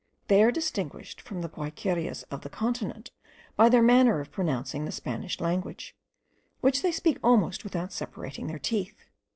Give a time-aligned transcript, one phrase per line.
[0.29, 3.11] They are distinguished from the Guayquerias of the continent
[3.55, 5.95] by their manner of pronouncing the Spanish language,
[6.59, 8.95] which they speak almost without separating their teeth.